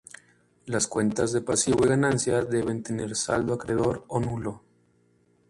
[0.65, 4.63] Las cuentas de Pasivo y Ganancia deben tener saldo acreedor o nulo.